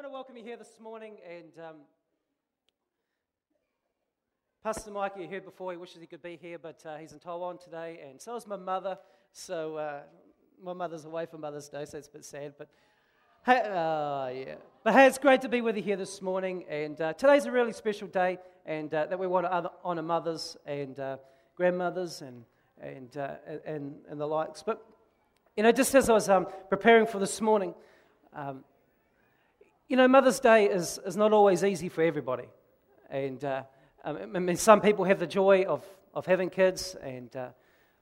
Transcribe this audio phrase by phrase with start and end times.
[0.00, 1.18] want to welcome you here this morning.
[1.28, 1.76] And um,
[4.64, 7.18] Pastor Mike, you heard before, he wishes he could be here, but uh, he's in
[7.18, 8.00] Taiwan today.
[8.08, 8.96] And so is my mother.
[9.32, 10.00] So uh,
[10.64, 12.54] my mother's away for Mother's Day, so it's a bit sad.
[12.56, 12.70] But
[13.44, 14.54] hey, uh, yeah.
[14.84, 16.64] But hey, it's great to be with you here this morning.
[16.70, 20.56] And uh, today's a really special day, and uh, that we want to honor mothers
[20.64, 21.18] and uh,
[21.56, 22.46] grandmothers and
[22.80, 23.14] and,
[23.66, 24.62] and and the likes.
[24.62, 24.82] But
[25.58, 27.74] you know, just as I was um, preparing for this morning.
[28.32, 28.64] Um,
[29.90, 32.44] you know, Mother's Day is, is not always easy for everybody.
[33.10, 33.64] And uh,
[34.04, 37.48] um, I mean, some people have the joy of, of having kids, and uh,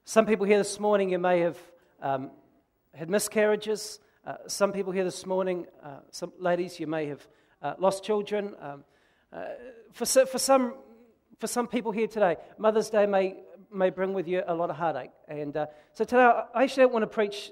[0.04, 1.56] some people here this morning, you may have
[2.02, 2.30] um,
[2.92, 4.00] had miscarriages.
[4.26, 7.26] Uh, some people here this morning, uh, some ladies, you may have
[7.62, 8.54] uh, lost children.
[8.60, 8.84] Um,
[9.32, 9.44] uh,
[9.94, 10.74] for, for, some,
[11.38, 13.36] for some people here today, Mother's Day may,
[13.72, 15.12] may bring with you a lot of heartache.
[15.26, 15.54] And
[15.94, 17.50] so today, I actually don't want to preach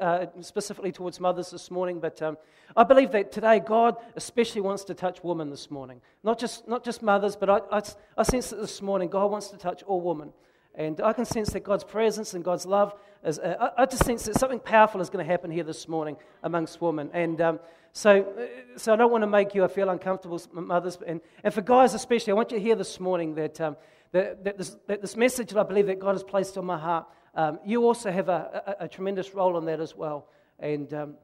[0.00, 2.36] uh, specifically towards mothers this morning, but um,
[2.76, 6.00] I believe that today God especially wants to touch women this morning.
[6.22, 7.82] Not just, not just mothers, but I, I,
[8.16, 10.32] I sense that this morning God wants to touch all women.
[10.74, 14.04] And I can sense that God's presence and God's love is, uh, I, I, just
[14.04, 17.10] sense that something powerful is going to happen here this morning amongst women.
[17.12, 17.60] And um,
[17.92, 20.98] so, uh, so I don't want to make you feel uncomfortable, mothers.
[21.06, 23.76] And, and for guys especially, I want you to hear this morning that, um,
[24.10, 26.78] that, that, this, that this message that I believe that God has placed on my
[26.78, 30.28] heart um, you also have a, a, a, tremendous role in that as well.
[30.60, 31.14] And um,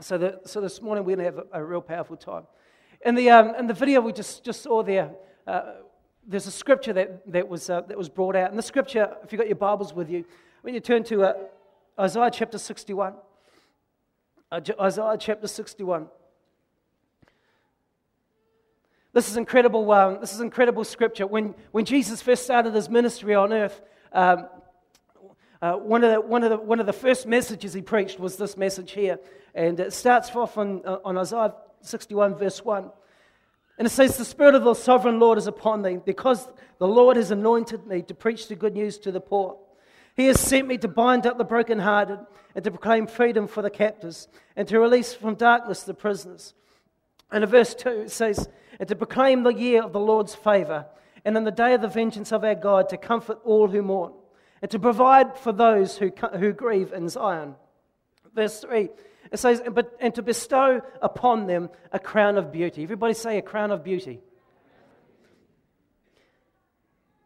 [0.00, 2.44] so, the, so this morning we're going to have a, a, real powerful time.
[3.04, 5.10] In the, um, in the video we just, just saw there,
[5.46, 5.72] uh,
[6.26, 8.50] there's a scripture that, that, was, uh, that was brought out.
[8.50, 10.24] And the scripture, if you've got your Bibles with you,
[10.62, 11.34] when you turn to uh,
[11.98, 13.14] Isaiah chapter 61,
[14.50, 16.06] uh, Isaiah chapter 61.
[19.12, 19.90] This is incredible.
[19.90, 21.26] Um, this is incredible scripture.
[21.26, 24.46] When, when Jesus first started his ministry on earth, um,
[25.62, 28.36] uh, one, of the, one, of the, one of the first messages he preached was
[28.36, 29.18] this message here.
[29.54, 32.90] And it starts off on, uh, on Isaiah 61, verse 1.
[33.78, 37.16] And it says, The Spirit of the sovereign Lord is upon me, because the Lord
[37.16, 39.58] has anointed me to preach the good news to the poor.
[40.16, 42.18] He has sent me to bind up the brokenhearted
[42.54, 46.54] and to proclaim freedom for the captives and to release from darkness the prisoners.
[47.30, 50.86] And in verse 2, it says, And to proclaim the year of the Lord's favor
[51.24, 54.12] and in the day of the vengeance of our God to comfort all who mourn
[54.62, 57.54] and to provide for those who, who grieve in Zion.
[58.34, 58.88] Verse 3,
[59.32, 59.62] it says,
[60.00, 62.82] and to bestow upon them a crown of beauty.
[62.82, 64.20] Everybody say a crown of beauty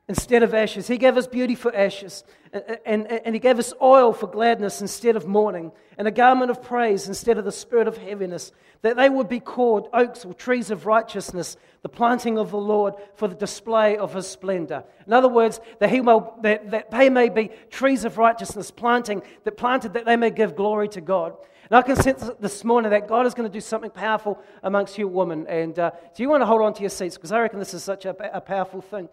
[0.08, 0.86] instead of ashes.
[0.86, 4.80] He gave us beauty for ashes, and, and, and, He gave us oil for gladness
[4.80, 8.96] instead of mourning, and a garment of praise instead of the spirit of heaviness, that
[8.96, 13.28] they would be called oaks or trees of righteousness, the planting of the Lord for
[13.28, 14.84] the display of His splendor.
[15.06, 19.22] In other words, that, he may, that, that they may be trees of righteousness, planting,
[19.44, 21.34] that planted that they may give glory to God.
[21.70, 24.98] And I can sense this morning that God is going to do something powerful amongst
[24.98, 25.46] you women.
[25.46, 27.16] And uh, do you want to hold on to your seats?
[27.16, 29.08] Because I reckon this is such a, a powerful thing.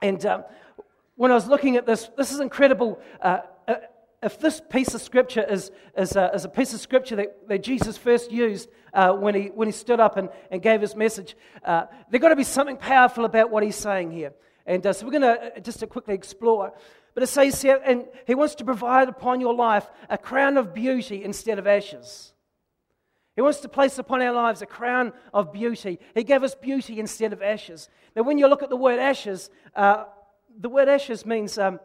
[0.00, 0.44] And um,
[1.16, 3.00] when I was looking at this, this is incredible.
[3.20, 3.74] Uh, uh,
[4.22, 7.62] if this piece of scripture is, is, a, is a piece of scripture that, that
[7.62, 11.36] Jesus first used uh, when, he, when he stood up and, and gave his message,
[11.64, 14.32] uh, there's got to be something powerful about what he's saying here.
[14.66, 16.72] And uh, so we're going to uh, just to quickly explore.
[17.14, 20.74] But it says here, and he wants to provide upon your life a crown of
[20.74, 22.32] beauty instead of ashes.
[23.38, 26.00] He wants to place upon our lives a crown of beauty.
[26.12, 27.88] He gave us beauty instead of ashes.
[28.16, 30.06] Now, when you look at the word ashes, uh,
[30.58, 31.78] the word ashes means um,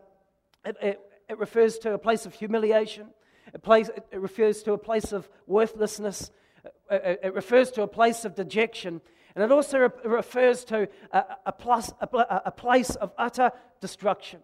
[0.66, 1.00] it, it,
[1.30, 3.06] it, refers to a place of humiliation,
[3.54, 6.32] it, place, it refers to a place of worthlessness,
[6.90, 9.00] it, refers to a place of dejection,
[9.36, 14.40] and it also re- refers to a, a, plus, a, a place of utter destruction.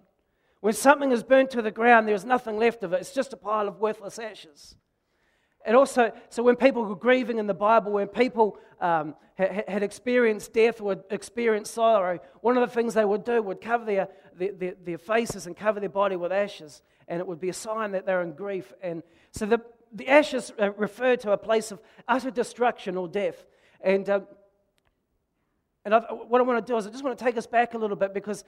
[0.59, 3.38] When something is burnt to the ground, there's nothing left of it, it's just a
[3.38, 4.75] pile of worthless ashes.
[5.69, 10.52] And also, so when people were grieving in the Bible, when people um, had, experienced
[10.52, 14.74] death or experienced sorrow, one of the things they would do would cover their, their,
[14.84, 18.07] their, faces and cover their body with ashes, and it would be a sign that
[18.07, 18.74] they're in grief.
[18.81, 19.62] And so the,
[19.94, 23.46] the ashes uh, refer to a place of utter destruction or death.
[23.80, 24.25] And, um,
[25.86, 27.75] and I've, what I want to do is I just want to take us back
[27.75, 28.44] a little bit because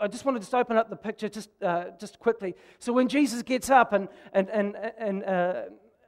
[0.00, 2.54] I just want to just open up the picture just, uh, just quickly.
[2.78, 5.62] So when Jesus gets up and, and, and, and uh,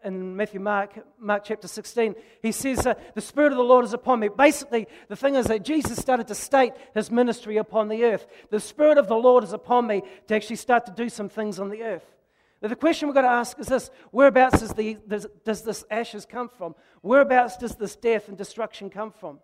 [0.06, 3.92] in Matthew, Mark, Mark chapter 16, he says, uh, The Spirit of the Lord is
[3.92, 4.28] upon me.
[4.28, 8.26] Basically, the thing is that Jesus started to state his ministry upon the earth.
[8.50, 11.58] The Spirit of the Lord is upon me to actually start to do some things
[11.58, 12.04] on the earth.
[12.62, 15.84] Now, the question we've got to ask is this Whereabouts does, the, does, does this
[15.90, 16.76] ashes come from?
[17.02, 19.40] Whereabouts does this death and destruction come from?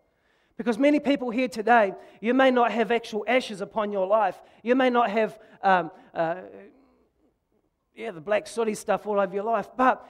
[0.57, 4.41] Because many people here today, you may not have actual ashes upon your life.
[4.63, 6.37] You may not have, um, uh,
[7.97, 9.69] yeah, the black sooty stuff all over your life.
[9.77, 10.07] But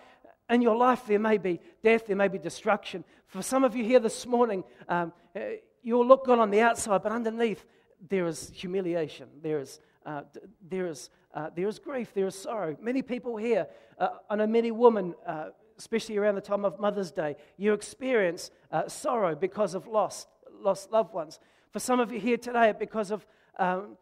[0.51, 3.05] in your life, there may be death, there may be destruction.
[3.27, 5.41] For some of you here this morning, um, uh,
[5.83, 7.65] you'll look good on the outside, but underneath,
[8.09, 10.23] there is humiliation, there is, uh,
[10.69, 12.77] there is, uh, there is grief, there is sorrow.
[12.81, 13.67] Many people here,
[13.99, 18.51] uh, I know many women, uh, especially around the time of Mother's Day, you experience
[18.73, 20.29] uh, sorrow because of lost,
[20.61, 21.39] lost loved ones.
[21.71, 23.27] For some of you here today, because of
[23.59, 23.97] um,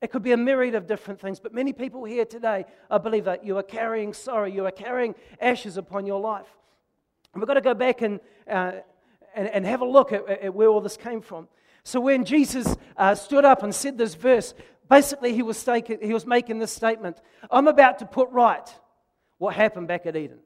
[0.00, 3.24] it could be a myriad of different things, but many people here today, I believe
[3.24, 6.46] that you are carrying sorrow, you are carrying ashes upon your life.
[7.32, 8.72] And we've got to go back and, uh,
[9.34, 11.48] and, and, have a look at, at, where all this came from.
[11.82, 14.54] So when Jesus uh, stood up and said this verse,
[14.88, 18.68] basically he was, staking, he was making this statement I'm about to put right
[19.38, 20.38] what happened back at Eden.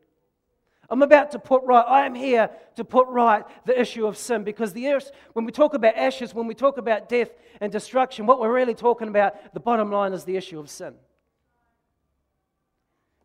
[0.93, 4.45] I'm about to put right, I am here to put right the issue of sin
[4.45, 7.31] because the earth, when we talk about ashes, when we talk about death
[7.63, 10.93] and destruction, what we're really talking about, the bottom line is the issue of sin.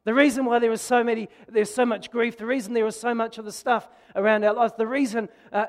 [0.06, 2.98] The reason why there is so many, there's so much grief, the reason there is
[2.98, 5.66] so much of the stuff around our lives, the reason uh,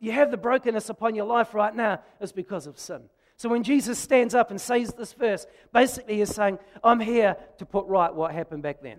[0.00, 3.04] you have the brokenness upon your life right now is because of sin.
[3.38, 7.64] So when Jesus stands up and says this verse, basically he's saying, I'm here to
[7.64, 8.98] put right what happened back then.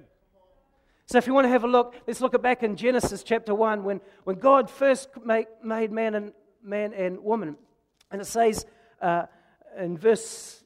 [1.11, 3.83] So, if you want to have a look, let's look back in Genesis chapter 1
[3.83, 7.55] when, when God first made, made man, and, man and woman.
[8.11, 8.63] And it says
[9.01, 9.23] uh,
[9.79, 10.63] in verse,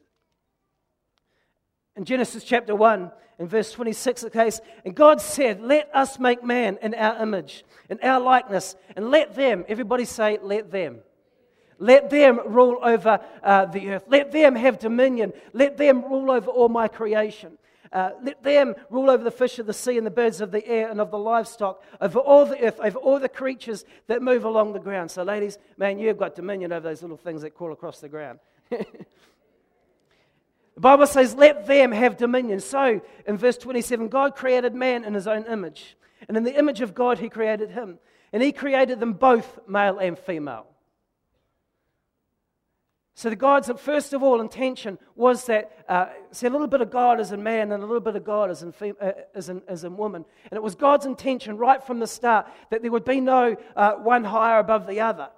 [1.95, 3.09] in Genesis chapter 1,
[3.39, 7.63] in verse 26, it says, And God said, Let us make man in our image,
[7.89, 10.99] in our likeness, and let them, everybody say, let them.
[11.79, 14.03] Let them rule over uh, the earth.
[14.07, 15.31] Let them have dominion.
[15.53, 17.57] Let them rule over all my creation.
[17.93, 20.67] Uh, let them rule over the fish of the sea and the birds of the
[20.67, 24.43] air and of the livestock, over all the earth, over all the creatures that move
[24.43, 25.11] along the ground.
[25.11, 28.39] So, ladies, man, you've got dominion over those little things that crawl across the ground.
[28.69, 28.85] the
[30.75, 32.59] Bible says, let them have dominion.
[32.61, 35.95] So, in verse 27, God created man in his own image.
[36.27, 37.99] And in the image of God, he created him.
[38.31, 40.65] And he created them both, male and female.
[43.15, 46.89] So, the God's first of all intention was that, uh, see, a little bit of
[46.89, 49.49] God is in man and a little bit of God is in, fem- uh, is,
[49.49, 50.25] in, is in woman.
[50.49, 53.93] And it was God's intention right from the start that there would be no uh,
[53.93, 55.29] one higher above the other.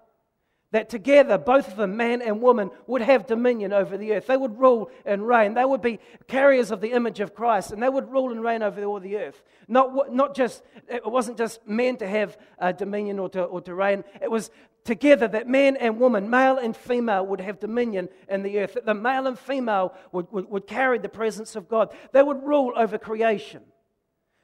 [0.71, 4.27] That together, both of them, man and woman, would have dominion over the earth.
[4.27, 5.53] They would rule and reign.
[5.53, 8.63] They would be carriers of the image of Christ, and they would rule and reign
[8.63, 9.41] over all the earth.
[9.67, 13.75] Not, not just, it wasn't just men to have uh, dominion or to, or to
[13.75, 14.49] reign, it was
[14.85, 18.85] together that man and woman, male and female, would have dominion in the earth, that
[18.85, 21.93] the male and female would, would, would, carry the presence of God.
[22.13, 23.63] They would rule over creation.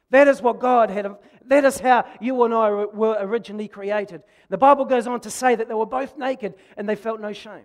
[0.09, 1.15] That is what God had,
[1.45, 4.23] that is how you and I were originally created.
[4.49, 7.31] The Bible goes on to say that they were both naked and they felt no
[7.31, 7.63] shame.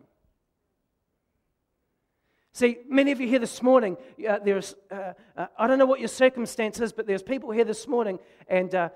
[2.56, 5.98] See, many of you here this morning, uh, there's, uh, uh, I don't know what
[5.98, 8.18] your circumstance is, but there's people here this morning,
[8.48, 8.88] and uh,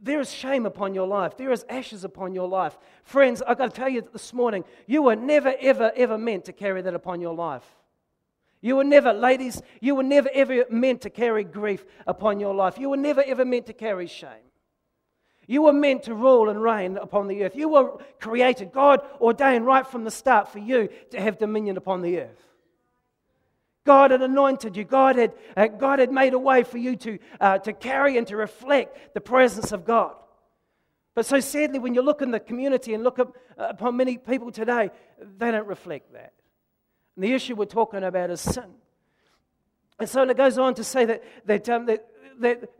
[0.00, 1.36] there is shame upon your life.
[1.36, 2.78] There is ashes upon your life.
[3.02, 6.52] Friends, I've got to tell you this morning, you were never, ever, ever meant to
[6.52, 7.64] carry that upon your life.
[8.60, 12.78] You were never, ladies, you were never, ever meant to carry grief upon your life.
[12.78, 14.30] You were never, ever meant to carry shame.
[15.46, 17.56] You were meant to rule and reign upon the earth.
[17.56, 18.72] You were created.
[18.72, 22.47] God ordained right from the start for you to have dominion upon the earth.
[23.88, 24.84] God had anointed you.
[24.84, 28.26] God had, uh, God had made a way for you to, uh, to carry and
[28.26, 30.14] to reflect the presence of God.
[31.14, 34.18] But so sadly, when you look in the community and look up, uh, upon many
[34.18, 34.90] people today,
[35.38, 36.34] they don't reflect that.
[37.16, 38.70] And the issue we're talking about is sin.
[39.98, 42.06] And so it goes on to say that, that, um, that,
[42.40, 42.70] that,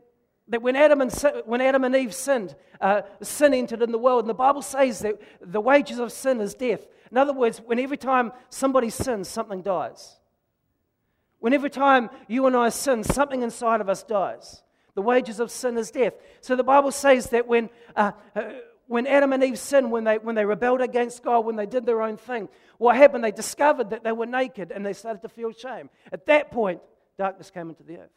[0.49, 1.11] that when, Adam and,
[1.47, 4.25] when Adam and Eve sinned, uh, sin entered in the world.
[4.25, 6.87] And the Bible says that the wages of sin is death.
[7.11, 10.18] In other words, when every time somebody sins, something dies.
[11.41, 14.63] When every time you and I sin, something inside of us dies.
[14.95, 16.15] The wages of sin is death.
[16.41, 18.43] So the Bible says that when, uh, uh,
[18.89, 21.87] when Adam and Eve sinned, when they, when they rebelled against God, when they did
[21.87, 23.23] their own thing, what happened?
[23.23, 25.91] They discovered that they were naked and they started to feel shame.
[26.11, 26.81] At that point,
[27.17, 28.11] darkness came into the earth.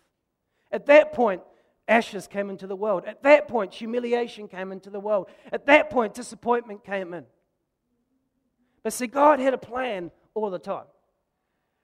[0.71, 1.43] At that point,
[1.87, 3.03] ashes came into the world.
[3.05, 5.27] At that point, humiliation came into the world.
[5.51, 7.25] At that point, disappointment came in.
[8.81, 10.85] But see, God had a plan all the time.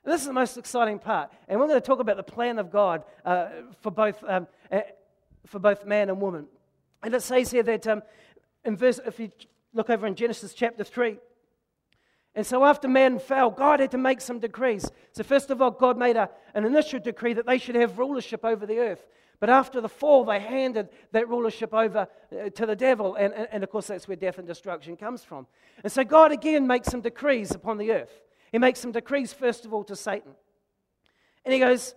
[0.08, 1.34] This is the most exciting part.
[1.50, 3.48] And we're going to talk about the plan of God uh,
[3.82, 4.80] for, both, um, uh,
[5.46, 6.46] for both man and woman.
[7.04, 8.02] And it says here that um,
[8.64, 9.30] in verse, if you
[9.74, 11.18] look over in Genesis chapter 3,
[12.36, 14.90] and so after man fell, God had to make some decrees.
[15.12, 18.46] So, first of all, God made a, an initial decree that they should have rulership
[18.46, 19.06] over the earth.
[19.42, 23.16] But after the fall, they handed that rulership over uh, to the devil.
[23.16, 25.48] And, and, and, of course, that's where death and destruction comes from.
[25.84, 28.22] And so God again makes some decrees upon the earth.
[28.52, 30.32] He makes some decrees, first of all, to Satan.
[31.46, 31.96] And he goes,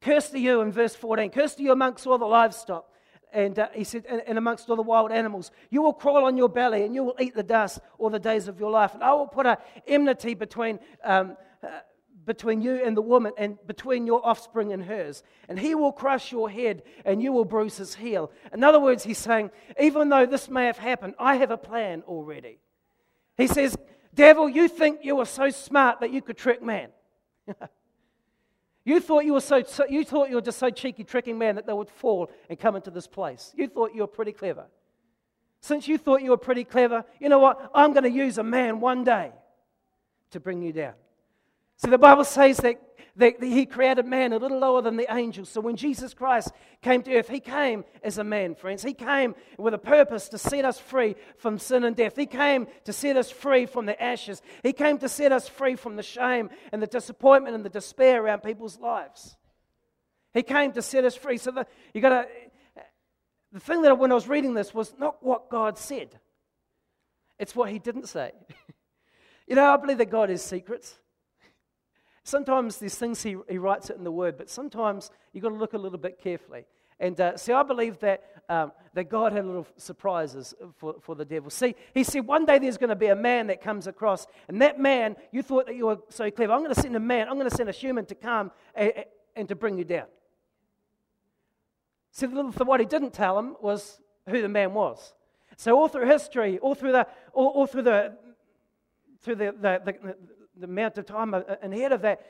[0.00, 1.30] Cursed are you in verse 14.
[1.30, 2.86] Cursed are you amongst all the livestock.
[3.32, 6.36] And uh, he said, and, and, amongst all the wild animals, you will crawl on
[6.36, 8.94] your belly and you will eat the dust all the days of your life.
[8.94, 11.80] And I will put a enmity between, um, uh,
[12.24, 15.22] between you and the woman, and between your offspring and hers.
[15.48, 18.30] And he will crush your head and you will bruise his heel.
[18.52, 22.02] In other words, he's saying, even though this may have happened, I have a plan
[22.06, 22.58] already.
[23.36, 23.76] He says,
[24.16, 26.88] Devil, you think you were so smart that you could trick man.
[28.86, 31.56] You thought you were so, so, you thought you were just so cheeky, tricking man
[31.56, 33.52] that they would fall and come into this place.
[33.56, 34.66] You thought you were pretty clever.
[35.60, 37.68] Since you thought you were pretty clever, you know what?
[37.74, 39.32] I'm going to use a man one day
[40.30, 40.92] to bring you down.
[41.78, 42.80] See, the Bible says that
[43.16, 45.48] that he created man a little lower than the angels.
[45.48, 48.82] So when Jesus Christ came to earth, he came as a man, friends.
[48.82, 52.16] He came with a purpose to set us free from sin and death.
[52.16, 54.42] He came to set us free from the ashes.
[54.62, 58.22] He came to set us free from the shame and the disappointment and the despair
[58.22, 59.36] around people's lives.
[60.34, 61.38] He came to set us free.
[61.38, 62.28] So the, you got to.
[63.52, 66.20] The thing that I, when I was reading this was not what God said,
[67.38, 68.32] it's what He didn't say.
[69.46, 70.94] you know, I believe that God has secrets.
[72.26, 75.54] Sometimes there's things he, he writes it in the Word, but sometimes you've got to
[75.54, 76.66] look a little bit carefully.
[76.98, 81.24] And uh, see, I believe that, um, that God had little surprises for, for the
[81.24, 81.50] devil.
[81.50, 84.60] See, he said one day there's going to be a man that comes across, and
[84.60, 86.52] that man, you thought that you were so clever.
[86.52, 88.92] I'm going to send a man, I'm going to send a human to come and,
[89.36, 90.06] and to bring you down.
[92.10, 95.14] See, what he didn't tell him was who the man was.
[95.56, 98.16] So all through history, all through the, all, all through the,
[99.22, 100.16] through the, the, the,
[100.56, 102.20] the amount of time uh, uh, ahead of that,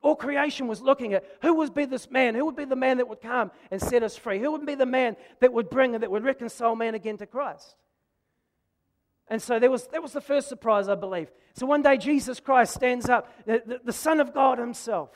[0.00, 2.34] all creation was looking at who would be this man?
[2.34, 4.40] Who would be the man that would come and set us free?
[4.40, 7.26] Who would be the man that would bring and that would reconcile man again to
[7.26, 7.76] Christ?
[9.28, 11.30] And so there was, that was the first surprise, I believe.
[11.54, 15.10] So one day Jesus Christ stands up, the, the, the Son of God Himself.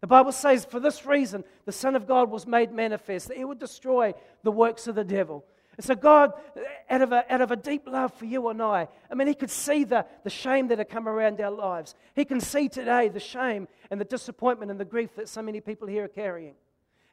[0.00, 3.44] The Bible says, for this reason, the Son of God was made manifest, that He
[3.44, 5.44] would destroy the works of the devil.
[5.76, 6.32] And so, God,
[6.90, 9.34] out of, a, out of a deep love for you and I, I mean, He
[9.34, 11.94] could see the, the shame that had come around our lives.
[12.14, 15.60] He can see today the shame and the disappointment and the grief that so many
[15.60, 16.54] people here are carrying.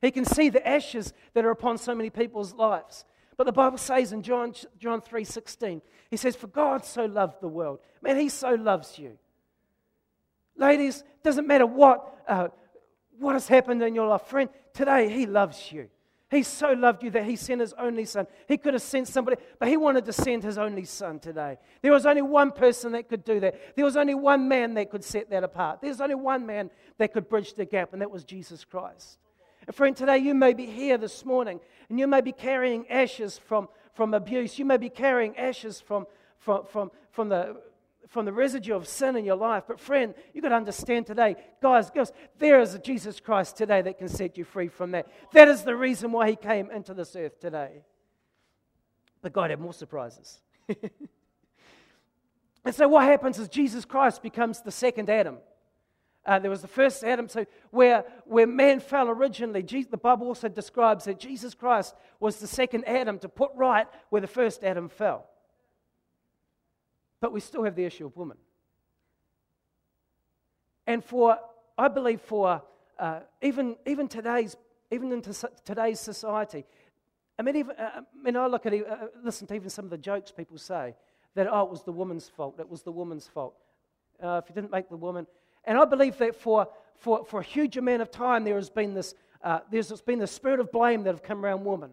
[0.02, 3.06] He can see the ashes that are upon so many people's lives.
[3.38, 7.48] But the Bible says in John, John 3.16, He says, For God so loved the
[7.48, 7.80] world.
[8.02, 9.18] Man, He so loves you.
[10.58, 12.50] Ladies, doesn't matter what, uh,
[13.18, 14.24] what has happened in your life.
[14.24, 15.90] Friend, today He loves you.
[16.30, 18.28] He so loved you that he sent his only son.
[18.48, 21.58] He could have sent somebody, but he wanted to send his only son today.
[21.82, 23.76] There was only one person that could do that.
[23.76, 25.82] There was only one man that could set that apart.
[25.82, 26.70] There's only one man
[27.00, 29.18] that could bridge the gap, and that was Jesus Christ.
[29.66, 31.60] And friend, today you may be here this morning,
[31.90, 34.60] and you may be carrying ashes from, from abuse.
[34.60, 36.06] You may be carrying ashes from,
[36.38, 37.60] from, from, from the
[38.10, 39.64] from the residue of sin in your life.
[39.68, 43.82] But, friend, you've got to understand today, guys, girls, there is a Jesus Christ today
[43.84, 45.08] that can set you free from that.
[45.32, 47.84] That is the reason why he came into this earth today.
[49.22, 50.42] But God had more surprises.
[52.66, 55.38] and so, what happens is Jesus Christ becomes the second Adam.
[56.26, 60.28] Uh, there was the first Adam, so where, where man fell originally, Jesus, the Bible
[60.28, 64.64] also describes that Jesus Christ was the second Adam to put right where the first
[64.64, 65.29] Adam fell.
[67.22, 68.38] But we still have the issue of women.
[70.88, 71.38] And for,
[71.78, 72.62] I believe, for
[72.98, 74.56] uh, even, even today's,
[74.92, 75.22] even in
[75.64, 76.66] today's society,
[77.38, 79.92] I mean, even, uh, I mean, I look at, uh, listen to even some of
[79.92, 80.96] the jokes people say
[81.36, 83.56] that, oh, it was the woman's fault, it was the woman's fault.
[84.22, 85.26] Uh, if you didn't make the woman.
[85.64, 88.94] And I believe that for, for, for a huge amount of time, there has been
[88.94, 91.92] this, uh, there's been the spirit of blame that have come around women.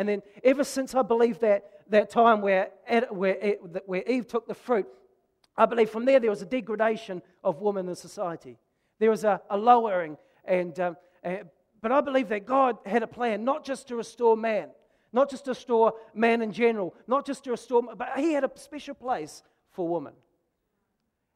[0.00, 2.70] And then ever since I believe that, that time where,
[3.10, 4.86] where, where Eve took the fruit,
[5.58, 8.56] I believe from there there was a degradation of women in society.
[8.98, 10.16] There was a, a lowering.
[10.46, 11.34] And, um, uh,
[11.82, 14.70] but I believe that God had a plan not just to restore man,
[15.12, 18.50] not just to restore man in general, not just to restore, but He had a
[18.54, 20.14] special place for woman.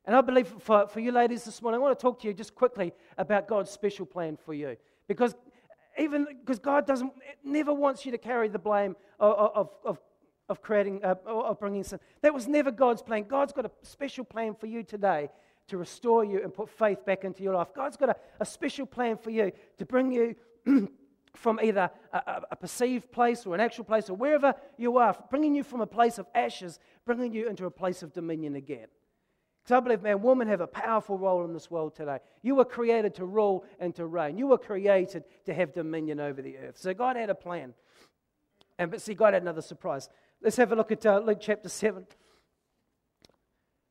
[0.06, 2.32] And I believe for, for you ladies this morning, I want to talk to you
[2.32, 4.78] just quickly about God's special plan for you.
[5.06, 5.34] Because
[5.98, 7.12] even because God doesn't,
[7.44, 9.98] never wants you to carry the blame of, of, of,
[10.48, 12.00] of creating, uh, of bringing sin.
[12.22, 13.24] That was never God's plan.
[13.24, 15.30] God's got a special plan for you today
[15.68, 17.68] to restore you and put faith back into your life.
[17.74, 20.36] God's got a, a special plan for you to bring you
[21.34, 25.54] from either a, a, perceived place or an actual place or wherever you are, bringing
[25.54, 28.86] you from a place of ashes, bringing you into a place of dominion again.
[29.64, 32.18] Because I believe, man, women have a powerful role in this world today.
[32.42, 34.36] You were created to rule and to reign.
[34.36, 36.76] You were created to have dominion over the earth.
[36.76, 37.72] So God had a plan.
[38.78, 40.10] And but see, God had another surprise.
[40.42, 42.06] Let's have a look at uh, Luke chapter 7.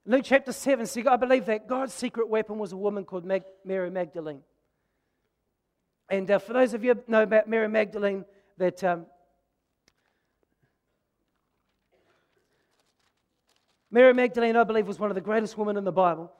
[0.06, 3.46] Luke chapter 7, see, I believe that God's secret weapon was a woman called Mag-
[3.65, 4.42] Mary Magdalene.
[6.10, 8.25] And uh, for those of you who know about Mary Magdalene,
[8.58, 9.08] that um,
[13.93, 16.31] Mary Magdalene, I believe, was one of the greatest women in the Bible.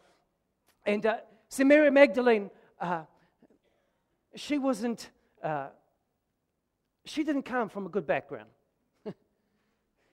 [0.88, 1.18] And uh,
[1.50, 2.50] see, Mary Magdalene,
[2.82, 3.04] uh,
[4.34, 5.12] she wasn't,
[5.44, 5.68] uh,
[7.06, 8.50] she didn't come from a good background.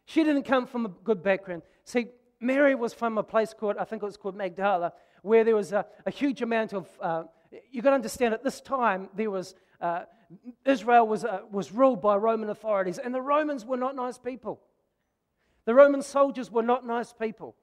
[0.05, 1.63] she didn't come from a good background.
[1.85, 2.09] See,
[2.41, 4.93] Mary was from a place called, I think it was called Magdala,
[5.23, 7.23] where there was a, a huge amount of, uh,
[7.71, 10.03] you've got to understand at this time, there was, uh,
[10.67, 14.61] Israel was, uh, was ruled by Roman authorities, and the Romans were not nice people.
[15.65, 17.55] The Roman soldiers were not nice people.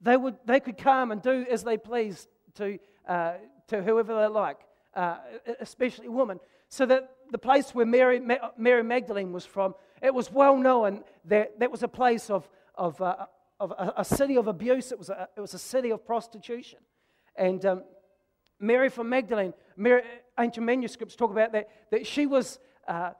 [0.00, 3.34] They, would, they could come and do as they pleased to, uh,
[3.68, 4.58] to whoever they like,
[4.94, 5.16] uh,
[5.60, 6.38] especially women.
[6.68, 8.20] So that the place where Mary,
[8.56, 13.00] Mary Magdalene was from, it was well known that that was a place of, of,
[13.00, 13.26] uh,
[13.58, 14.92] of a, a, city of abuse.
[14.92, 16.80] It was a, it was a city of prostitution.
[17.36, 17.84] And um,
[18.60, 20.02] Mary from Magdalene, Mary,
[20.38, 23.12] ancient manuscripts talk about that, that she was, uh,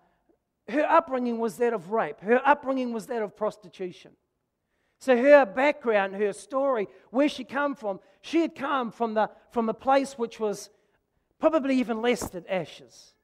[0.69, 2.21] her upbringing was that of rape.
[2.21, 4.13] Her upbringing was that of prostitution.
[4.99, 9.69] So her background, her story, where she come from, she had come from, the, from
[9.69, 10.71] a place which was
[11.39, 13.15] probably even less than ashes.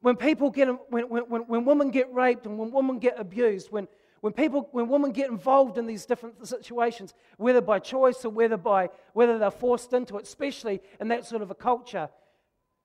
[0.00, 3.88] When people get, when, when, when women get raped and when women get abused, when,
[4.20, 8.56] when people, when women get involved in these different situations, whether by choice or whether
[8.56, 12.08] by whether they're forced into it, especially in that sort of a culture,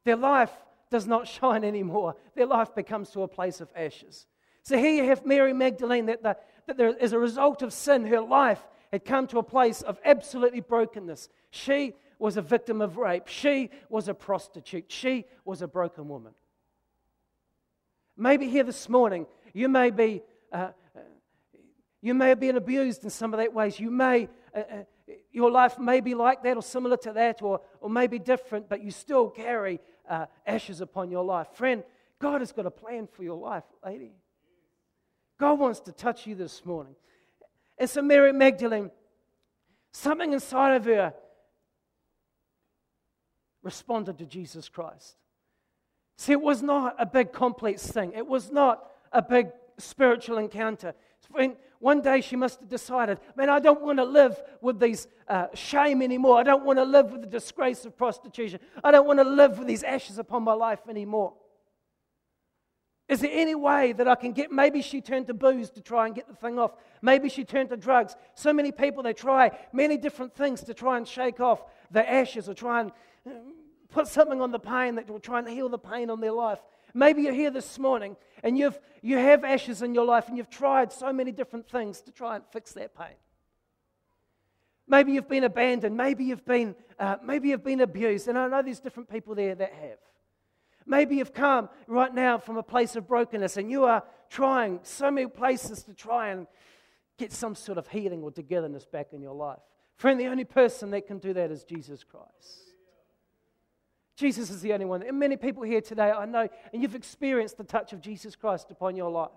[0.06, 0.52] their life
[0.90, 2.16] does not shine anymore.
[2.36, 4.26] Their life becomes to a place of ashes.
[4.64, 8.22] So here you have Mary Magdalene that, the, that as a result of sin, her
[8.22, 11.30] life had come to a place of absolutely brokenness.
[11.50, 13.28] She was a victim of rape.
[13.28, 14.86] She was a prostitute.
[14.88, 16.34] She was a broken woman.
[18.16, 20.70] Maybe here this morning, you may be uh,
[22.02, 23.80] you may have been abused in some of that ways.
[23.80, 27.62] You may, uh, uh, your life may be like that or similar to that or,
[27.82, 31.48] or maybe different, but you still carry uh, ashes upon your life.
[31.54, 31.84] Friend,
[32.20, 34.14] God has got a plan for your life, lady.
[35.40, 36.96] God wants to touch you this morning.
[37.78, 38.92] And so, Mary Magdalene,
[39.92, 41.14] something inside of her
[43.62, 45.16] responded to Jesus Christ.
[46.16, 50.96] See, it was not a big complex thing, it was not a big spiritual encounter.
[51.80, 55.48] One day she must have decided, man, I don't want to live with these uh,
[55.54, 56.40] shame anymore.
[56.40, 58.60] I don't want to live with the disgrace of prostitution.
[58.84, 61.34] I don't want to live with these ashes upon my life anymore.
[63.10, 64.52] Is there any way that I can get?
[64.52, 66.72] Maybe she turned to booze to try and get the thing off.
[67.02, 68.16] Maybe she turned to drugs.
[68.36, 72.50] So many people, they try many different things to try and shake off the ashes
[72.50, 72.92] or try and
[73.26, 73.30] uh,
[73.90, 76.60] put something on the pain that will try and heal the pain on their life.
[76.94, 80.50] Maybe you're here this morning and you've, you have ashes in your life and you've
[80.50, 83.16] tried so many different things to try and fix that pain.
[84.86, 85.96] Maybe you've been abandoned.
[85.96, 88.28] Maybe you've been, uh, maybe you've been abused.
[88.28, 89.98] And I know there's different people there that have.
[90.88, 95.12] Maybe you've come right now from a place of brokenness and you are trying so
[95.12, 96.48] many places to try and
[97.18, 99.60] get some sort of healing or togetherness back in your life.
[99.98, 102.68] Friend, the only person that can do that is Jesus Christ.
[104.16, 105.04] Jesus is the only one.
[105.04, 108.72] And many people here today, I know, and you've experienced the touch of Jesus Christ
[108.72, 109.30] upon your life.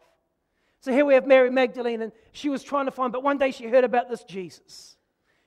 [0.80, 3.50] So here we have Mary Magdalene, and she was trying to find, but one day
[3.50, 4.96] she heard about this Jesus.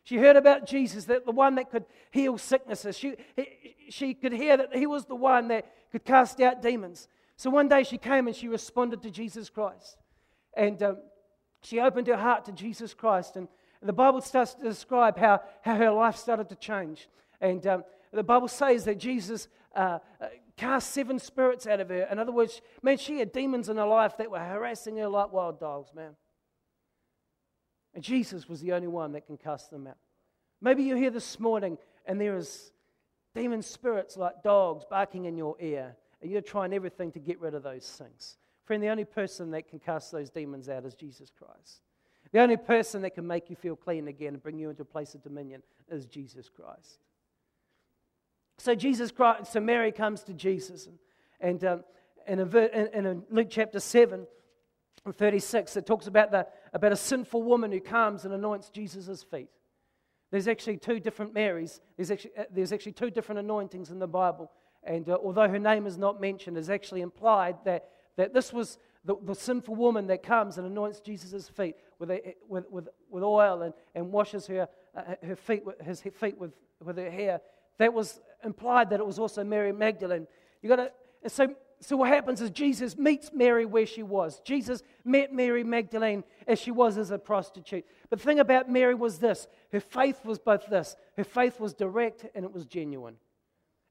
[0.04, 2.98] She heard about Jesus, that the one that could heal sicknesses.
[2.98, 3.16] She,
[3.90, 7.08] she could hear that he was the one that could cast out demons.
[7.38, 9.98] So one day she came and she responded to Jesus Christ.
[10.56, 10.98] And um,
[11.62, 13.38] she opened her heart to Jesus Christ.
[13.38, 13.48] And
[13.82, 17.08] the Bible starts to describe how, how her life started to change.
[17.40, 22.08] And um, the Bible says that Jesus uh, uh, cast seven spirits out of her.
[22.12, 25.32] In other words, man, she had demons in her life that were harassing her like
[25.32, 26.16] wild dogs, man.
[27.94, 29.98] And Jesus was the only one that can cast them out.
[30.62, 32.72] Maybe you're here this morning and there is
[33.36, 37.54] demon spirits like dogs barking in your ear, and you're trying everything to get rid
[37.54, 38.38] of those things.
[38.66, 41.82] Friend, the only person that can cast those demons out is Jesus Christ.
[42.32, 44.86] The only person that can make you feel clean again and bring you into a
[44.86, 47.00] place of dominion is Jesus Christ.
[48.58, 50.98] So Jesus Christ, so Mary comes to Jesus, and,
[51.42, 51.84] and, um,
[52.28, 54.26] in, in, in Luke chapter 7,
[55.12, 59.50] 36, it talks about, the, about a sinful woman who comes and anoints Jesus' feet.
[60.32, 61.82] There's actually two different Marys.
[61.98, 64.50] There's actually, uh, there's actually two different anointings in the Bible.
[64.84, 68.78] And uh, although her name is not mentioned, it's actually implied that, that this was
[69.06, 73.24] the, the sinful woman that comes and anoints Jesus' feet with, a, with, with, with
[73.24, 77.42] oil and, and washes her, uh, her feet, his feet with, with her hair
[77.78, 80.28] that was implied that it was also Mary Magdalene.
[80.62, 80.92] You got to,
[81.28, 84.40] so, so what happens is Jesus meets Mary where she was.
[84.42, 87.86] Jesus met Mary Magdalene as she was as a prostitute.
[88.10, 91.74] But the thing about Mary was this her faith was both this her faith was
[91.74, 93.18] direct and it was genuine.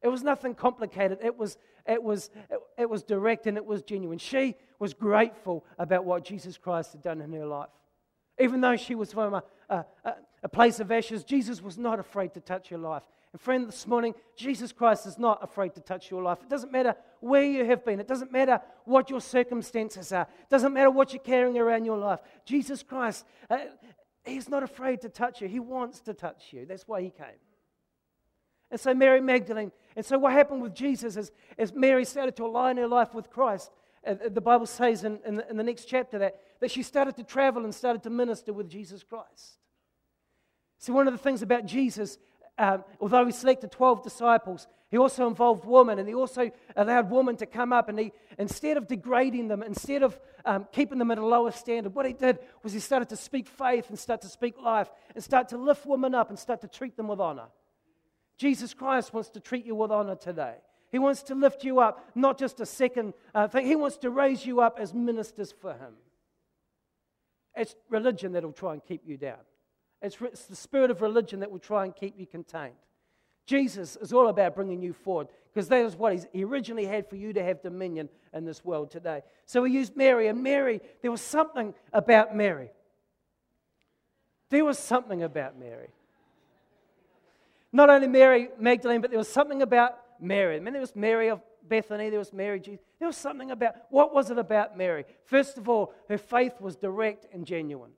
[0.02, 1.18] It was nothing complicated.
[1.22, 4.18] It was, it was, it, it was direct and it was genuine.
[4.18, 7.68] She was grateful about what Jesus Christ had done in her life.
[8.40, 9.84] Even though she was from a, a,
[10.42, 13.04] a place of ashes, Jesus was not afraid to touch her life.
[13.32, 16.38] And friend, this morning, Jesus Christ is not afraid to touch your life.
[16.42, 17.98] It doesn't matter where you have been.
[17.98, 20.28] It doesn't matter what your circumstances are.
[20.40, 22.20] It doesn't matter what you're carrying around your life.
[22.44, 23.58] Jesus Christ, uh,
[24.24, 25.48] He's not afraid to touch you.
[25.48, 26.66] He wants to touch you.
[26.66, 27.40] That's why He came.
[28.70, 32.44] And so Mary Magdalene, and so what happened with Jesus is, as Mary started to
[32.44, 33.70] align her life with Christ,
[34.06, 37.16] uh, the Bible says in, in, the, in the next chapter that, that she started
[37.16, 39.58] to travel and started to minister with Jesus Christ.
[40.78, 42.18] See, one of the things about Jesus
[42.58, 47.36] um, although he selected 12 disciples, he also involved women and he also allowed women
[47.36, 51.18] to come up and he, instead of degrading them, instead of um, keeping them at
[51.18, 54.28] a lower standard, what he did was he started to speak faith and start to
[54.28, 57.46] speak life and start to lift women up and start to treat them with honor.
[58.36, 60.56] Jesus Christ wants to treat you with honor today.
[60.90, 63.66] He wants to lift you up, not just a second uh, thing.
[63.66, 65.94] He wants to raise you up as ministers for him.
[67.56, 69.38] It's religion that'll try and keep you down.
[70.02, 72.74] It's, it's the spirit of religion that will try and keep you contained.
[73.46, 77.16] Jesus is all about bringing you forward because that is what he originally had for
[77.16, 79.22] you to have dominion in this world today.
[79.46, 82.70] So he used Mary, and Mary, there was something about Mary.
[84.50, 85.88] There was something about Mary.
[87.72, 90.56] Not only Mary Magdalene, but there was something about Mary.
[90.56, 92.84] I mean, there was Mary of Bethany, there was Mary Jesus.
[92.98, 95.04] There was something about, what was it about Mary?
[95.24, 97.92] First of all, her faith was direct and genuine.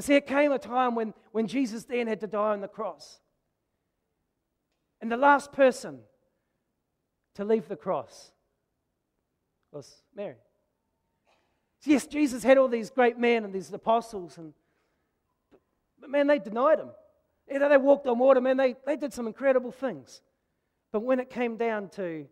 [0.00, 2.68] And see, it came a time when, when Jesus then had to die on the
[2.68, 3.20] cross.
[5.02, 5.98] And the last person
[7.34, 8.32] to leave the cross
[9.70, 10.36] was Mary.
[11.84, 14.54] Yes, Jesus had all these great men and these apostles, and
[16.00, 16.92] but man, they denied him.
[17.52, 20.22] You know, they walked on water, man, they, they did some incredible things.
[20.92, 22.26] But when it came down to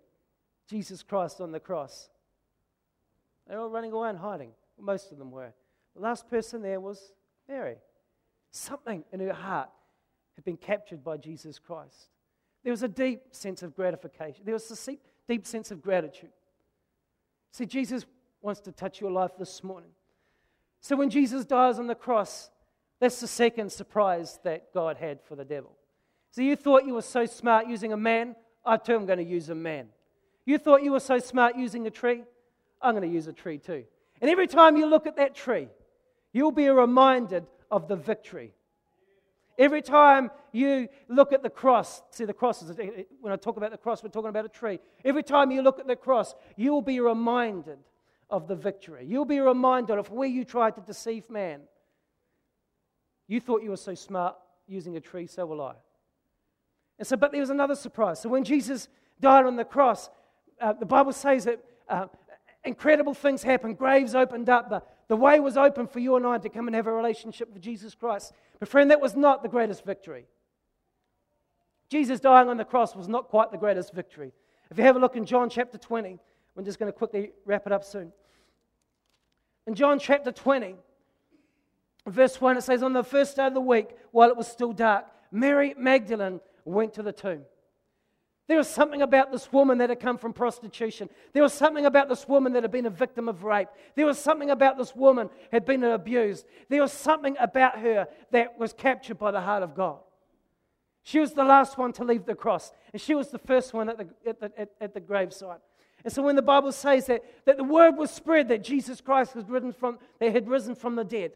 [0.71, 2.09] Jesus Christ on the cross,
[3.47, 4.53] they were all running away and hiding.
[4.81, 5.53] Most of them were.
[5.95, 7.13] The last person there was
[7.49, 7.77] Mary.
[8.51, 9.71] Something in her heart
[10.37, 12.11] had been captured by Jesus Christ.
[12.63, 16.31] There was a deep sense of gratification, there was a deep sense of gratitude.
[17.53, 18.05] See, Jesus
[18.41, 19.91] wants to touch your life this morning.
[20.81, 22.51] So when Jesus dies on the cross,
[23.01, 25.73] that's the second surprise that God had for the devil.
[26.31, 29.25] So you thought you were so smart using a man, I too am going to
[29.25, 29.89] use a man.
[30.45, 32.23] You thought you were so smart using a tree,
[32.81, 33.85] I'm going to use a tree too.
[34.21, 35.69] And every time you look at that tree,
[36.33, 38.55] You'll be reminded of the victory.
[39.59, 42.77] Every time you look at the cross, see the cross is,
[43.21, 44.79] when I talk about the cross, we're talking about a tree.
[45.05, 47.79] Every time you look at the cross, you'll be reminded
[48.31, 49.05] of the victory.
[49.05, 51.63] You'll be reminded of where you tried to deceive man.
[53.27, 54.37] You thought you were so smart
[54.69, 55.75] using a tree, so will I.
[56.99, 58.21] And so, but there was another surprise.
[58.21, 58.89] So when Jesus
[59.21, 60.09] died on the cross,
[60.61, 62.07] uh, the Bible says that uh,
[62.65, 63.79] incredible things happened.
[63.79, 66.77] Graves opened up, the, the way was open for you and I to come and
[66.77, 68.33] have a relationship with Jesus Christ.
[68.61, 70.27] But, friend, that was not the greatest victory.
[71.89, 74.33] Jesus dying on the cross was not quite the greatest victory.
[74.71, 76.19] If you have a look in John chapter 20,
[76.57, 78.13] I'm just going to quickly wrap it up soon.
[79.67, 80.75] In John chapter 20,
[82.07, 84.73] verse 1, it says, On the first day of the week, while it was still
[84.73, 87.43] dark, Mary Magdalene went to the tomb.
[88.49, 91.11] There was something about this woman that had come from prostitution.
[91.35, 93.69] There was something about this woman that had been a victim of rape.
[93.95, 96.47] There was something about this woman had been abused.
[96.71, 99.99] There was something about her that was captured by the heart of God.
[101.03, 103.91] She was the last one to leave the cross, and she was the first one
[103.91, 105.61] at the, at the, at, at the gravesite.
[106.05, 109.35] And so when the Bible says that, that the word was spread that Jesus Christ
[109.35, 111.33] was risen from, that had risen from the dead,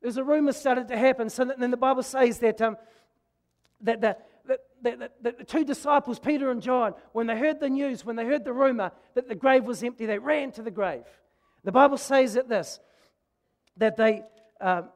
[0.00, 1.30] there's a rumor started to happen.
[1.30, 2.76] So then the Bible says that, um,
[3.80, 4.16] that the,
[4.82, 8.24] the, the, the, two disciples, Peter and John, when they heard the news, when they
[8.24, 11.04] heard the rumor that the grave was empty, they ran to the grave.
[11.64, 12.80] The Bible says that this,
[13.76, 14.22] that they,
[14.60, 14.88] um,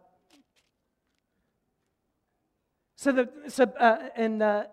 [2.96, 4.64] so, the, so uh, in, uh,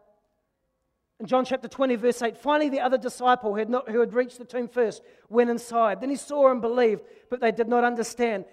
[1.19, 4.13] in John chapter 20, verse 8, finally the other disciple who had, not, who had
[4.13, 6.02] reached the tomb first went inside.
[6.02, 8.45] Then he saw and believed, but they did not understand.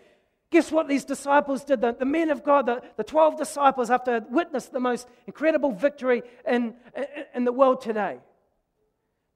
[0.51, 1.81] Guess what these disciples did?
[1.81, 6.23] The, the men of God, the, the 12 disciples, after witnessed the most incredible victory
[6.47, 8.19] in, in, in the world today,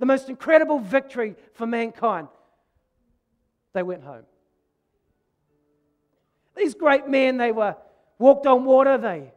[0.00, 2.28] the most incredible victory for mankind,
[3.74, 4.24] they went home.
[6.56, 7.76] These great men, they were
[8.18, 9.32] walked on water, they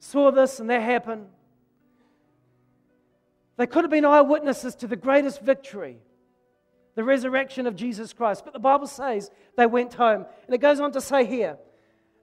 [0.00, 1.26] saw this and that happen.
[3.56, 5.98] They could have been eyewitnesses to the greatest victory
[6.94, 8.44] the resurrection of Jesus Christ.
[8.44, 10.26] But the Bible says they went home.
[10.46, 11.58] And it goes on to say here,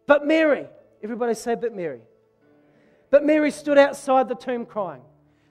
[0.07, 0.67] but Mary,
[1.03, 2.01] everybody say, but Mary.
[3.09, 5.01] But Mary stood outside the tomb crying.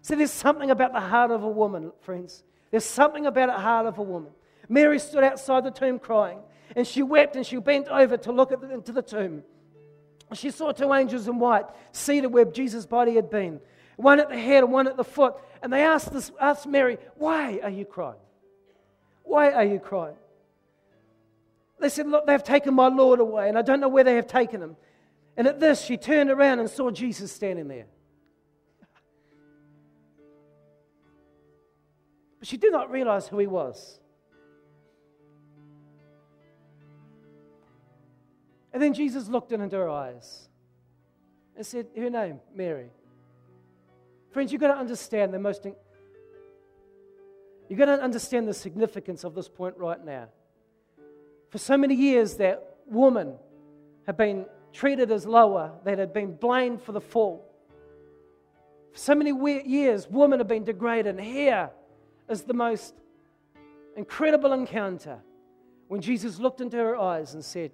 [0.03, 2.43] See, there's something about the heart of a woman, friends.
[2.71, 4.33] There's something about the heart of a woman.
[4.69, 6.39] Mary stood outside the tomb crying,
[6.75, 9.43] and she wept and she bent over to look the, into the tomb.
[10.33, 13.61] She saw two angels in white seated where Jesus' body had been,
[13.97, 15.35] one at the head and one at the foot.
[15.63, 18.17] And they asked, this, asked Mary, Why are you crying?
[19.31, 20.17] Why are you crying?
[21.79, 24.27] They said, Look, they've taken my Lord away, and I don't know where they have
[24.27, 24.77] taken him.
[25.37, 27.87] And at this, she turned around and saw Jesus standing there.
[32.41, 34.01] But she did not realize who he was.
[38.73, 40.49] And then Jesus looked into her eyes
[41.55, 42.91] and said, Her name, Mary.
[44.33, 45.65] Friends, you've got to understand the most.
[47.71, 50.27] You've got to understand the significance of this point right now.
[51.51, 53.35] For so many years, that woman
[54.07, 57.49] had been treated as lower, that had been blamed for the fall.
[58.93, 59.31] For so many
[59.69, 61.17] years, women have been degraded.
[61.17, 61.71] And here
[62.29, 62.93] is the most
[63.97, 65.21] incredible encounter
[65.87, 67.71] when Jesus looked into her eyes and said,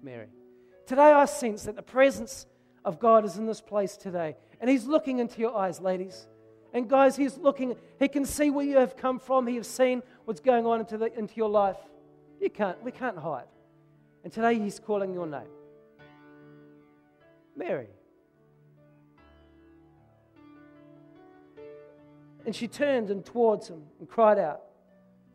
[0.00, 0.28] Mary.
[0.86, 2.46] Today, I sense that the presence
[2.84, 4.36] of God is in this place today.
[4.60, 6.28] And He's looking into your eyes, ladies.
[6.72, 9.46] And guys, He's looking, He can see where you have come from.
[9.46, 11.76] He has seen what's going on into, the, into your life.
[12.40, 13.48] You can't, we can't hide.
[14.24, 15.48] And today, He's calling your name
[17.56, 17.88] Mary.
[22.46, 24.62] And she turned and towards him and cried out,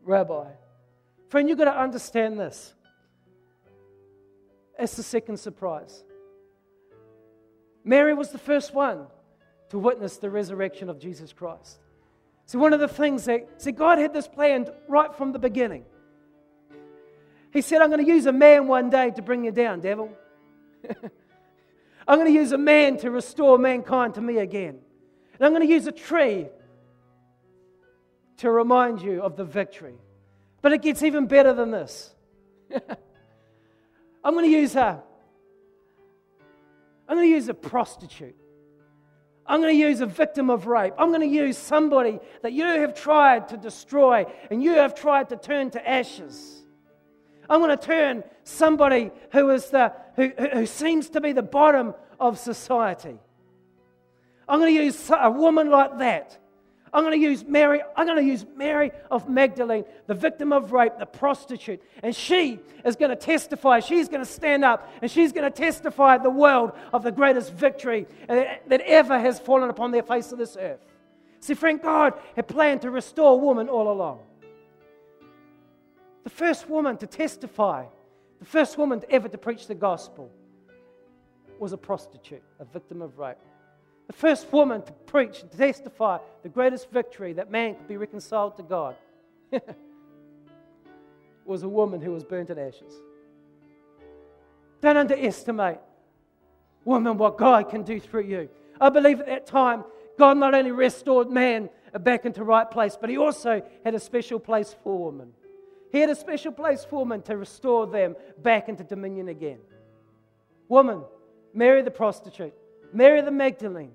[0.03, 0.47] Rabbi.
[1.29, 2.73] Friend, you've got to understand this.
[4.77, 6.03] It's the second surprise.
[7.83, 9.07] Mary was the first one
[9.75, 11.79] to witness the resurrection of Jesus Christ.
[12.45, 15.83] See, one of the things that, see, God had this planned right from the beginning.
[17.51, 20.09] He said, I'm going to use a man one day to bring you down, devil.
[22.07, 24.79] I'm going to use a man to restore mankind to me again.
[25.33, 26.47] And I'm going to use a tree
[28.37, 29.95] to remind you of the victory.
[30.61, 32.15] But it gets even better than this.
[34.23, 35.03] I'm going to use her.
[37.09, 38.37] I'm going to use a prostitute.
[39.47, 40.93] I'm going to use a victim of rape.
[40.97, 45.29] I'm going to use somebody that you have tried to destroy and you have tried
[45.29, 46.63] to turn to ashes.
[47.47, 51.93] I'm going to turn somebody who, is the, who, who seems to be the bottom
[52.19, 53.19] of society.
[54.47, 56.39] I'm going to use a woman like that
[56.95, 57.81] I'm going to use Mary.
[57.97, 61.83] I'm going to use Mary of Magdalene, the victim of rape, the prostitute.
[62.01, 63.81] And she is going to testify.
[63.81, 67.51] She's going to stand up and she's going to testify the world of the greatest
[67.51, 70.79] victory uh, that ever has fallen upon the face of this earth.
[71.41, 74.19] See, friend, God had planned to restore woman all along.
[76.23, 77.83] The first woman to testify,
[78.39, 80.31] the first woman ever to preach the gospel
[81.59, 83.37] was a prostitute, a victim of rape
[84.07, 88.57] the first woman to preach and testify the greatest victory that man could be reconciled
[88.57, 88.95] to God
[91.45, 92.93] was a woman who was burnt in ashes.
[94.81, 95.79] Don't underestimate,
[96.83, 98.49] woman, what God can do through you.
[98.79, 99.83] I believe at that time,
[100.17, 104.39] God not only restored man back into right place, but he also had a special
[104.39, 105.31] place for women.
[105.91, 109.59] He had a special place for women to restore them back into dominion again.
[110.67, 111.03] Woman,
[111.53, 112.53] Mary the prostitute,
[112.95, 113.91] Mary the Magdalene.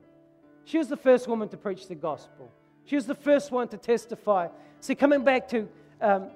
[0.67, 2.53] She was the first woman to preach the gospel.
[2.85, 4.49] She was the first one to testify.
[4.81, 5.67] See, coming back to,
[6.03, 6.29] um,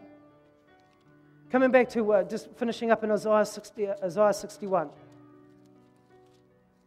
[1.50, 4.88] coming back to uh, just finishing up in Isaiah, 60, uh, Isaiah 61,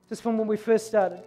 [0.10, 1.22] just from when we first started.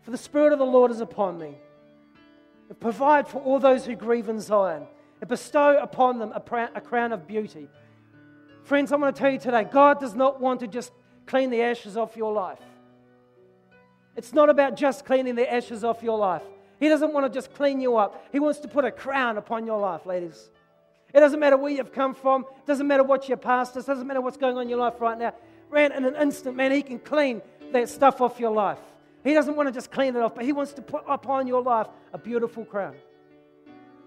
[0.00, 1.56] For the Spirit of the Lord is upon me
[2.74, 4.86] provide for all those who grieve in Zion,
[5.20, 7.68] and bestow upon them a, a crown of beauty.
[8.64, 10.92] Friends, I'm going to tell you today God does not want to just
[11.26, 12.60] clean the ashes off your life.
[14.16, 16.42] It's not about just cleaning the ashes off your life.
[16.80, 18.26] He doesn't want to just clean you up.
[18.32, 20.50] He wants to put a crown upon your life, ladies.
[21.14, 22.42] It doesn't matter where you've come from.
[22.42, 23.84] It doesn't matter what your past is.
[23.84, 25.34] It doesn't matter what's going on in your life right now.
[25.70, 28.78] Ran in an instant, man, he can clean that stuff off your life.
[29.26, 31.60] He doesn't want to just clean it off, but He wants to put upon your
[31.60, 32.94] life a beautiful crown.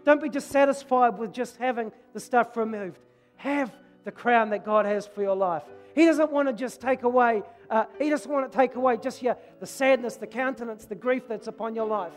[0.05, 2.99] Don't be just satisfied with just having the stuff removed.
[3.35, 3.69] Have
[4.05, 5.63] the crown that God has for your life.
[5.93, 9.21] He doesn't want to just take away, uh, He doesn't want to take away just
[9.21, 12.13] your, the sadness, the countenance, the grief that's upon your life.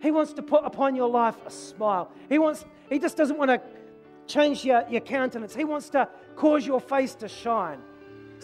[0.00, 2.10] He wants to put upon your life a smile.
[2.30, 3.60] He, wants, he just doesn't want to
[4.26, 5.54] change your, your countenance.
[5.54, 7.82] He wants to cause your face to shine.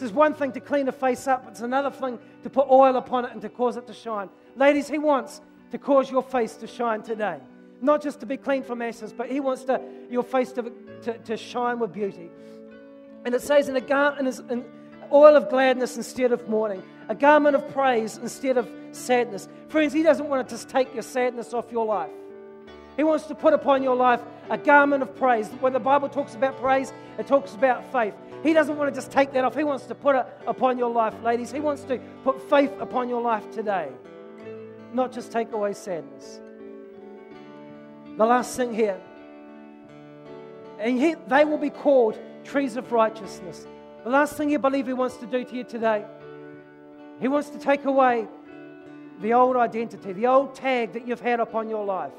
[0.00, 3.24] It's one thing to clean a face up, it's another thing to put oil upon
[3.24, 4.28] it and to cause it to shine.
[4.56, 7.38] Ladies, He wants to cause your face to shine today.
[7.82, 11.18] not just to be clean from ashes, but He wants to, your face to, to,
[11.18, 12.30] to shine with beauty.
[13.24, 14.64] And it says, in a garment, in
[15.12, 19.48] oil of gladness instead of mourning, a garment of praise instead of sadness.
[19.68, 22.10] Friends, He doesn't want to just take your sadness off your life.
[22.96, 25.48] He wants to put upon your life a garment of praise.
[25.60, 28.14] When the Bible talks about praise, it talks about faith.
[28.42, 29.54] He doesn't want to just take that off.
[29.54, 31.52] He wants to put it upon your life, ladies.
[31.52, 33.88] He wants to put faith upon your life today,
[34.92, 36.40] not just take away sadness.
[38.16, 39.00] The last thing here,
[40.78, 43.66] and he, they will be called trees of righteousness.
[44.04, 46.04] The last thing you believe He wants to do to you today,
[47.20, 48.26] He wants to take away
[49.20, 52.12] the old identity, the old tag that you've had upon your life.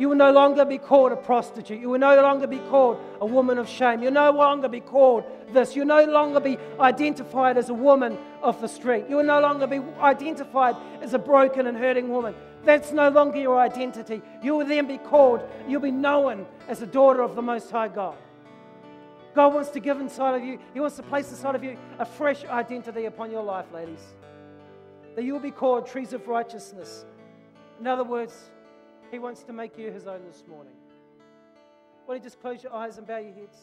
[0.00, 1.78] You will no longer be called a prostitute.
[1.78, 4.02] You will no longer be called a woman of shame.
[4.02, 5.76] You'll no longer be called this.
[5.76, 9.04] You'll no longer be identified as a woman of the street.
[9.10, 12.34] You will no longer be identified as a broken and hurting woman.
[12.64, 14.22] That's no longer your identity.
[14.42, 17.88] You will then be called, you'll be known as a daughter of the Most High
[17.88, 18.16] God.
[19.34, 22.06] God wants to give inside of you, He wants to place inside of you a
[22.06, 24.14] fresh identity upon your life, ladies.
[25.14, 27.04] That you will be called trees of righteousness.
[27.78, 28.50] In other words,
[29.10, 30.74] He wants to make you His own this morning.
[32.06, 33.58] Why don't you just close your eyes and bow your heads?